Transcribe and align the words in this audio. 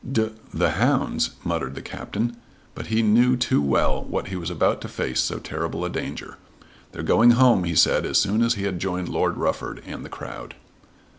"D 0.11 0.29
the 0.51 0.71
hounds," 0.77 1.35
muttered 1.43 1.75
the 1.75 1.81
Captain; 1.83 2.35
but 2.73 2.87
he 2.87 3.03
knew 3.03 3.37
too 3.37 3.61
well 3.61 4.03
what 4.03 4.29
he 4.29 4.35
was 4.35 4.49
about 4.49 4.81
to 4.81 4.87
face 4.87 5.19
so 5.19 5.37
terrible 5.37 5.85
a 5.85 5.91
danger. 5.91 6.37
"They're 6.91 7.03
going 7.03 7.33
home," 7.37 7.65
he 7.65 7.75
said 7.75 8.03
as 8.07 8.17
soon 8.17 8.41
as 8.41 8.55
he 8.55 8.63
had 8.63 8.79
joined 8.79 9.09
Lord 9.09 9.37
Rufford 9.37 9.83
and 9.85 10.03
the 10.03 10.09
crowd. 10.09 10.55